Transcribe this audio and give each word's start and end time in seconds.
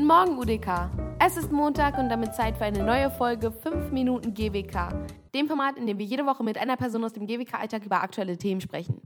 Guten 0.00 0.08
Morgen, 0.08 0.38
UDK. 0.38 0.88
Es 1.18 1.36
ist 1.36 1.52
Montag 1.52 1.98
und 1.98 2.08
damit 2.08 2.34
Zeit 2.34 2.56
für 2.56 2.64
eine 2.64 2.82
neue 2.82 3.10
Folge 3.10 3.52
5 3.52 3.92
Minuten 3.92 4.32
GWK, 4.32 4.88
dem 5.34 5.46
Format, 5.46 5.76
in 5.76 5.86
dem 5.86 5.98
wir 5.98 6.06
jede 6.06 6.24
Woche 6.24 6.42
mit 6.42 6.56
einer 6.56 6.78
Person 6.78 7.04
aus 7.04 7.12
dem 7.12 7.26
GWK-Alltag 7.26 7.84
über 7.84 8.02
aktuelle 8.02 8.38
Themen 8.38 8.62
sprechen. 8.62 9.02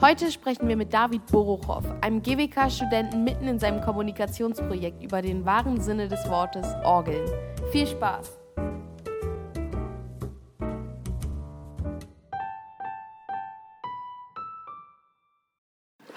Heute 0.00 0.32
sprechen 0.32 0.66
wir 0.66 0.78
mit 0.78 0.94
David 0.94 1.26
Borochow, 1.26 1.84
einem 2.00 2.22
GWK-Studenten 2.22 3.22
mitten 3.22 3.48
in 3.48 3.58
seinem 3.58 3.82
Kommunikationsprojekt 3.82 5.04
über 5.04 5.20
den 5.20 5.44
wahren 5.44 5.78
Sinne 5.78 6.08
des 6.08 6.26
Wortes 6.30 6.66
Orgeln. 6.84 7.30
Viel 7.70 7.86
Spaß! 7.86 8.38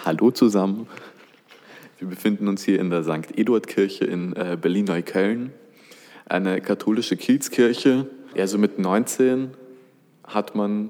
Hallo 0.05 0.31
zusammen. 0.31 0.87
Wir 2.01 2.07
befinden 2.07 2.47
uns 2.47 2.63
hier 2.63 2.79
in 2.79 2.89
der 2.89 3.03
St. 3.03 3.37
Eduard-Kirche 3.37 4.05
in 4.05 4.35
äh, 4.35 4.57
Berlin-Neukölln, 4.59 5.53
eine 6.25 6.59
katholische 6.59 7.15
Kiezkirche. 7.15 8.07
Also 8.35 8.57
mit 8.57 8.79
19 8.79 9.51
hat 10.23 10.55
man 10.55 10.89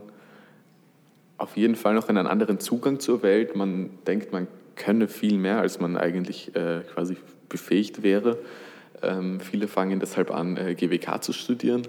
auf 1.38 1.58
jeden 1.58 1.76
Fall 1.76 1.96
noch 1.96 2.08
einen 2.08 2.28
anderen 2.28 2.62
Zugang 2.62 3.02
zur 3.02 3.24
Welt. 3.24 3.58
Man 3.58 3.90
denkt, 4.08 4.32
man 4.32 4.48
könne 4.78 5.10
viel 5.10 5.38
mehr, 5.38 5.60
als 5.60 5.82
man 5.82 5.98
eigentlich 5.98 6.56
äh, 6.56 6.80
quasi 6.94 7.18
befähigt 7.50 8.04
wäre. 8.04 8.38
Ähm, 9.02 9.42
viele 9.42 9.68
fangen 9.68 10.00
deshalb 10.00 10.32
an, 10.32 10.56
äh, 10.56 10.76
GWK 10.76 11.22
zu 11.22 11.34
studieren. 11.34 11.82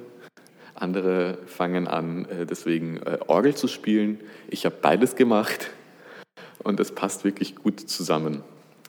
Andere 0.74 1.38
fangen 1.46 1.86
an, 1.86 2.26
deswegen 2.50 2.98
Orgel 3.28 3.54
zu 3.54 3.68
spielen. 3.68 4.18
Ich 4.48 4.64
habe 4.64 4.74
beides 4.82 5.14
gemacht 5.14 5.70
und 6.64 6.80
es 6.80 6.90
passt 6.90 7.22
wirklich 7.24 7.54
gut 7.54 7.78
zusammen. 7.78 8.42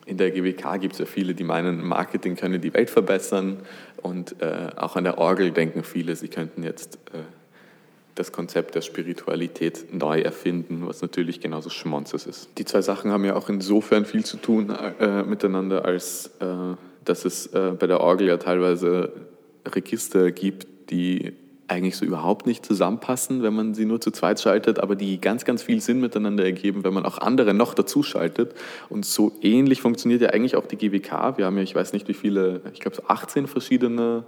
In 0.06 0.18
der 0.18 0.30
GWK 0.30 0.80
gibt 0.80 0.94
es 0.94 0.98
ja 0.98 1.06
viele, 1.06 1.34
die 1.34 1.44
meinen, 1.44 1.82
Marketing 1.82 2.36
könne 2.36 2.58
die 2.58 2.74
Welt 2.74 2.90
verbessern 2.90 3.58
und 4.02 4.40
äh, 4.40 4.68
auch 4.76 4.96
an 4.96 5.04
der 5.04 5.18
Orgel 5.18 5.50
denken 5.50 5.82
viele, 5.82 6.14
sie 6.14 6.28
könnten 6.28 6.62
jetzt 6.62 6.98
äh, 7.12 7.18
das 8.14 8.30
Konzept 8.30 8.74
der 8.74 8.82
Spiritualität 8.82 9.92
neu 9.92 10.20
erfinden, 10.20 10.86
was 10.86 11.02
natürlich 11.02 11.40
genauso 11.40 11.70
Schmonzes 11.70 12.26
ist. 12.26 12.48
Die 12.58 12.64
zwei 12.64 12.82
Sachen 12.82 13.10
haben 13.10 13.24
ja 13.24 13.34
auch 13.34 13.48
insofern 13.48 14.04
viel 14.04 14.24
zu 14.24 14.36
tun 14.36 14.70
äh, 14.70 15.22
miteinander, 15.22 15.84
als 15.84 16.30
äh, 16.40 16.76
dass 17.04 17.24
es 17.24 17.46
äh, 17.48 17.72
bei 17.78 17.86
der 17.86 18.00
Orgel 18.00 18.28
ja 18.28 18.36
teilweise 18.36 19.12
Register 19.66 20.30
gibt, 20.30 20.90
die 20.90 21.32
eigentlich 21.68 21.96
so 21.96 22.04
überhaupt 22.04 22.46
nicht 22.46 22.64
zusammenpassen, 22.64 23.42
wenn 23.42 23.54
man 23.54 23.74
sie 23.74 23.84
nur 23.84 24.00
zu 24.00 24.10
zweit 24.10 24.40
schaltet, 24.40 24.78
aber 24.78 24.96
die 24.96 25.20
ganz, 25.20 25.44
ganz 25.44 25.62
viel 25.62 25.80
Sinn 25.80 26.00
miteinander 26.00 26.44
ergeben, 26.44 26.84
wenn 26.84 26.94
man 26.94 27.06
auch 27.06 27.18
andere 27.18 27.54
noch 27.54 27.74
dazu 27.74 28.02
schaltet. 28.02 28.54
Und 28.88 29.06
so 29.06 29.32
ähnlich 29.40 29.80
funktioniert 29.80 30.20
ja 30.20 30.30
eigentlich 30.30 30.56
auch 30.56 30.66
die 30.66 30.76
GWK. 30.76 31.38
Wir 31.38 31.46
haben 31.46 31.56
ja, 31.56 31.62
ich 31.62 31.74
weiß 31.74 31.92
nicht 31.92 32.08
wie 32.08 32.14
viele, 32.14 32.60
ich 32.72 32.80
glaube 32.80 32.96
so 32.96 33.04
18 33.06 33.46
verschiedene 33.46 34.24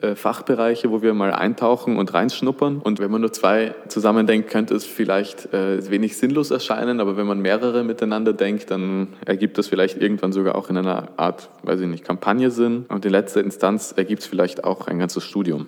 äh, 0.00 0.14
Fachbereiche, 0.14 0.90
wo 0.90 1.02
wir 1.02 1.12
mal 1.12 1.32
eintauchen 1.32 1.98
und 1.98 2.14
reinschnuppern. 2.14 2.78
Und 2.78 2.98
wenn 2.98 3.10
man 3.10 3.20
nur 3.20 3.32
zwei 3.32 3.74
zusammen 3.88 4.26
denkt, 4.26 4.48
könnte 4.48 4.74
es 4.74 4.86
vielleicht 4.86 5.52
äh, 5.52 5.90
wenig 5.90 6.16
sinnlos 6.16 6.50
erscheinen, 6.50 6.98
aber 7.00 7.18
wenn 7.18 7.26
man 7.26 7.40
mehrere 7.40 7.84
miteinander 7.84 8.32
denkt, 8.32 8.70
dann 8.70 9.08
ergibt 9.26 9.58
das 9.58 9.68
vielleicht 9.68 10.00
irgendwann 10.00 10.32
sogar 10.32 10.54
auch 10.54 10.70
in 10.70 10.78
einer 10.78 11.08
Art, 11.18 11.50
weiß 11.62 11.80
ich 11.80 11.88
nicht, 11.88 12.04
Kampagne 12.04 12.50
Sinn. 12.50 12.86
Und 12.88 13.04
in 13.04 13.10
letzter 13.10 13.44
Instanz 13.44 13.92
ergibt 13.94 14.22
es 14.22 14.28
vielleicht 14.28 14.64
auch 14.64 14.86
ein 14.86 14.98
ganzes 14.98 15.24
Studium. 15.24 15.66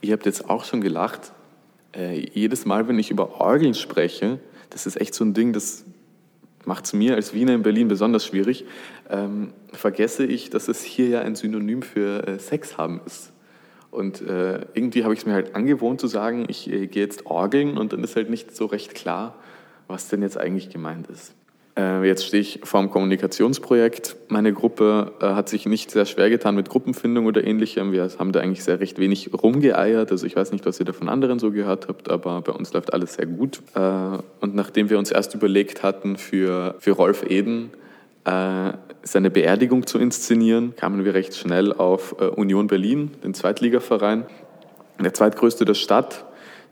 Ihr 0.00 0.12
habt 0.12 0.26
jetzt 0.26 0.48
auch 0.48 0.64
schon 0.64 0.80
gelacht. 0.80 1.32
Äh, 1.94 2.28
jedes 2.32 2.64
Mal, 2.64 2.88
wenn 2.88 2.98
ich 2.98 3.10
über 3.10 3.40
Orgeln 3.40 3.74
spreche, 3.74 4.38
das 4.70 4.86
ist 4.86 5.00
echt 5.00 5.14
so 5.14 5.24
ein 5.24 5.34
Ding, 5.34 5.52
das 5.52 5.84
macht 6.64 6.84
es 6.84 6.92
mir 6.92 7.14
als 7.14 7.32
Wiener 7.32 7.54
in 7.54 7.62
Berlin 7.62 7.88
besonders 7.88 8.26
schwierig, 8.26 8.64
ähm, 9.08 9.52
vergesse 9.72 10.24
ich, 10.24 10.50
dass 10.50 10.68
es 10.68 10.82
hier 10.82 11.08
ja 11.08 11.20
ein 11.22 11.34
Synonym 11.34 11.82
für 11.82 12.26
äh, 12.26 12.38
Sex 12.38 12.76
haben 12.76 13.00
ist. 13.06 13.32
Und 13.90 14.20
äh, 14.20 14.66
irgendwie 14.74 15.04
habe 15.04 15.14
ich 15.14 15.20
es 15.20 15.26
mir 15.26 15.32
halt 15.32 15.54
angewohnt 15.54 16.00
zu 16.00 16.06
sagen, 16.06 16.44
ich 16.48 16.70
äh, 16.70 16.86
gehe 16.86 17.02
jetzt 17.02 17.26
Orgeln 17.26 17.78
und 17.78 17.92
dann 17.92 18.04
ist 18.04 18.16
halt 18.16 18.28
nicht 18.28 18.54
so 18.54 18.66
recht 18.66 18.94
klar, 18.94 19.34
was 19.86 20.08
denn 20.08 20.20
jetzt 20.20 20.36
eigentlich 20.36 20.68
gemeint 20.68 21.06
ist. 21.08 21.34
Äh, 21.78 22.04
jetzt 22.04 22.26
stehe 22.26 22.40
ich 22.40 22.60
vor 22.64 22.80
einem 22.80 22.90
Kommunikationsprojekt. 22.90 24.16
Meine 24.28 24.52
Gruppe 24.52 25.12
äh, 25.20 25.26
hat 25.26 25.48
sich 25.48 25.64
nicht 25.64 25.92
sehr 25.92 26.06
schwer 26.06 26.28
getan 26.28 26.56
mit 26.56 26.68
Gruppenfindung 26.68 27.26
oder 27.26 27.44
ähnlichem. 27.44 27.92
Wir 27.92 28.08
haben 28.18 28.32
da 28.32 28.40
eigentlich 28.40 28.64
sehr 28.64 28.80
recht 28.80 28.98
wenig 28.98 29.30
rumgeeiert. 29.32 30.10
Also 30.10 30.26
ich 30.26 30.34
weiß 30.34 30.50
nicht, 30.50 30.66
was 30.66 30.80
ihr 30.80 30.86
da 30.86 30.92
von 30.92 31.08
anderen 31.08 31.38
so 31.38 31.52
gehört 31.52 31.86
habt, 31.86 32.10
aber 32.10 32.40
bei 32.40 32.52
uns 32.52 32.72
läuft 32.72 32.92
alles 32.92 33.14
sehr 33.14 33.26
gut. 33.26 33.62
Äh, 33.74 33.80
und 34.40 34.56
nachdem 34.56 34.90
wir 34.90 34.98
uns 34.98 35.12
erst 35.12 35.34
überlegt 35.34 35.84
hatten, 35.84 36.16
für, 36.16 36.74
für 36.80 36.92
Rolf 36.92 37.24
Eden 37.28 37.70
seine 39.04 39.30
Beerdigung 39.30 39.86
zu 39.86 39.98
inszenieren, 39.98 40.76
kamen 40.76 41.02
wir 41.02 41.14
recht 41.14 41.34
schnell 41.34 41.72
auf 41.72 42.12
Union 42.12 42.66
Berlin, 42.66 43.12
den 43.24 43.32
Zweitligaverein, 43.32 44.26
der 45.02 45.14
zweitgrößte 45.14 45.64
der 45.64 45.72
Stadt 45.72 46.26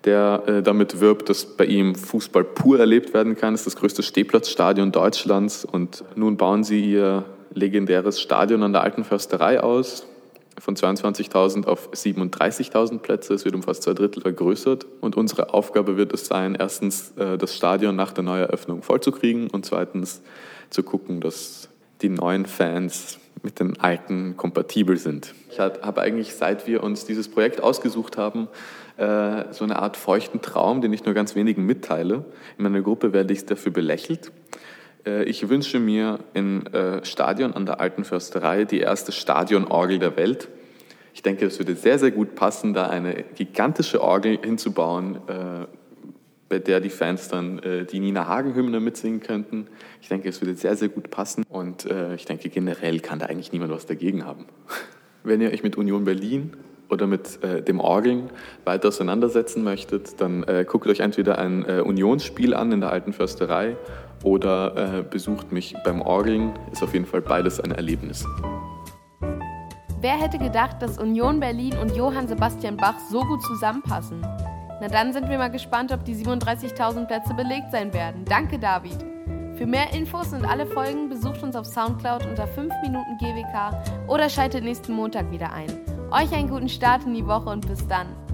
der 0.06 0.42
äh, 0.46 0.62
damit 0.62 1.00
wirbt, 1.00 1.28
dass 1.28 1.44
bei 1.44 1.66
ihm 1.66 1.94
Fußball 1.94 2.44
pur 2.44 2.78
erlebt 2.78 3.12
werden 3.12 3.36
kann. 3.36 3.54
Es 3.54 3.60
ist 3.60 3.66
das 3.66 3.76
größte 3.76 4.02
Stehplatzstadion 4.02 4.92
Deutschlands 4.92 5.64
und 5.64 6.04
nun 6.14 6.36
bauen 6.36 6.64
sie 6.64 6.92
ihr 6.92 7.24
legendäres 7.52 8.20
Stadion 8.20 8.62
an 8.62 8.72
der 8.72 8.82
Alten 8.82 9.04
Försterei 9.04 9.60
aus. 9.60 10.06
Von 10.58 10.74
22.000 10.74 11.66
auf 11.66 11.90
37.000 11.92 13.00
Plätze. 13.00 13.34
Es 13.34 13.44
wird 13.44 13.54
um 13.54 13.62
fast 13.62 13.82
zwei 13.82 13.92
Drittel 13.92 14.22
vergrößert. 14.22 14.86
Und 15.02 15.14
unsere 15.14 15.52
Aufgabe 15.52 15.98
wird 15.98 16.14
es 16.14 16.26
sein, 16.26 16.56
erstens 16.58 17.12
äh, 17.18 17.36
das 17.36 17.54
Stadion 17.54 17.94
nach 17.94 18.12
der 18.12 18.24
Neueröffnung 18.24 18.82
vollzukriegen 18.82 19.50
und 19.50 19.66
zweitens 19.66 20.22
zu 20.70 20.82
gucken, 20.82 21.20
dass 21.20 21.68
die 22.00 22.08
neuen 22.08 22.46
Fans 22.46 23.18
mit 23.46 23.60
den 23.60 23.78
alten 23.78 24.36
kompatibel 24.36 24.98
sind. 24.98 25.32
Ich 25.50 25.60
habe 25.60 26.02
eigentlich, 26.02 26.34
seit 26.34 26.66
wir 26.66 26.82
uns 26.82 27.06
dieses 27.06 27.28
Projekt 27.28 27.62
ausgesucht 27.62 28.18
haben, 28.18 28.48
äh, 28.96 29.52
so 29.52 29.62
eine 29.62 29.78
Art 29.78 29.96
feuchten 29.96 30.42
Traum, 30.42 30.80
den 30.80 30.92
ich 30.92 31.04
nur 31.04 31.14
ganz 31.14 31.36
wenigen 31.36 31.64
mitteile. 31.64 32.24
In 32.58 32.64
meiner 32.64 32.80
Gruppe 32.80 33.12
werde 33.12 33.32
ich 33.32 33.46
dafür 33.46 33.70
belächelt. 33.70 34.32
Äh, 35.06 35.22
ich 35.24 35.48
wünsche 35.48 35.78
mir 35.78 36.18
im 36.34 36.66
äh, 36.66 37.04
Stadion 37.04 37.52
an 37.54 37.66
der 37.66 37.78
Alten 37.78 38.04
Försterei 38.04 38.64
die 38.64 38.80
erste 38.80 39.12
Stadionorgel 39.12 40.00
der 40.00 40.16
Welt. 40.16 40.48
Ich 41.14 41.22
denke, 41.22 41.46
es 41.46 41.58
würde 41.60 41.76
sehr, 41.76 42.00
sehr 42.00 42.10
gut 42.10 42.34
passen, 42.34 42.74
da 42.74 42.88
eine 42.88 43.24
gigantische 43.36 44.02
Orgel 44.02 44.38
hinzubauen, 44.42 45.18
bei 46.50 46.58
der 46.58 46.80
die 46.80 46.90
Fans 46.90 47.28
dann 47.28 47.58
die 47.90 48.00
Nina 48.00 48.26
Hagen-Hymne 48.26 48.80
mitsingen 48.80 49.20
könnten. 49.20 49.68
Ich 50.02 50.08
denke, 50.08 50.28
es 50.28 50.42
würde 50.42 50.54
sehr, 50.56 50.76
sehr 50.76 50.90
gut 50.90 51.08
passen 51.08 51.42
und 51.84 52.14
ich 52.14 52.24
denke, 52.24 52.48
generell 52.48 53.00
kann 53.00 53.18
da 53.18 53.26
eigentlich 53.26 53.52
niemand 53.52 53.72
was 53.72 53.86
dagegen 53.86 54.24
haben. 54.24 54.46
Wenn 55.24 55.40
ihr 55.40 55.50
euch 55.50 55.62
mit 55.62 55.76
Union 55.76 56.04
Berlin 56.04 56.52
oder 56.88 57.06
mit 57.06 57.42
äh, 57.42 57.62
dem 57.62 57.80
Orgeln 57.80 58.30
weiter 58.64 58.88
auseinandersetzen 58.88 59.64
möchtet, 59.64 60.20
dann 60.20 60.44
äh, 60.44 60.64
guckt 60.66 60.86
euch 60.86 61.00
entweder 61.00 61.38
ein 61.38 61.64
äh, 61.64 61.80
Unionsspiel 61.80 62.54
an 62.54 62.70
in 62.72 62.80
der 62.80 62.92
alten 62.92 63.12
Försterei 63.12 63.76
oder 64.22 64.98
äh, 64.98 65.02
besucht 65.02 65.52
mich 65.52 65.74
beim 65.84 66.00
Orgeln. 66.00 66.52
Ist 66.72 66.82
auf 66.82 66.92
jeden 66.92 67.06
Fall 67.06 67.22
beides 67.22 67.60
ein 67.60 67.72
Erlebnis. 67.72 68.24
Wer 70.00 70.20
hätte 70.20 70.38
gedacht, 70.38 70.80
dass 70.80 70.98
Union 70.98 71.40
Berlin 71.40 71.74
und 71.80 71.96
Johann 71.96 72.28
Sebastian 72.28 72.76
Bach 72.76 72.96
so 73.10 73.20
gut 73.20 73.42
zusammenpassen? 73.42 74.20
Na 74.80 74.88
dann 74.88 75.12
sind 75.12 75.28
wir 75.28 75.38
mal 75.38 75.50
gespannt, 75.50 75.90
ob 75.90 76.04
die 76.04 76.14
37.000 76.14 77.06
Plätze 77.06 77.34
belegt 77.34 77.72
sein 77.72 77.92
werden. 77.92 78.24
Danke, 78.26 78.58
David. 78.58 79.15
Für 79.56 79.66
mehr 79.66 79.90
Infos 79.94 80.34
und 80.34 80.44
alle 80.44 80.66
Folgen 80.66 81.08
besucht 81.08 81.42
uns 81.42 81.56
auf 81.56 81.64
Soundcloud 81.64 82.26
unter 82.26 82.46
5 82.46 82.74
Minuten 82.82 83.16
GWK 83.16 84.06
oder 84.06 84.28
schaltet 84.28 84.62
nächsten 84.64 84.92
Montag 84.92 85.30
wieder 85.30 85.50
ein. 85.50 85.68
Euch 86.10 86.30
einen 86.32 86.50
guten 86.50 86.68
Start 86.68 87.06
in 87.06 87.14
die 87.14 87.26
Woche 87.26 87.48
und 87.48 87.66
bis 87.66 87.86
dann. 87.88 88.25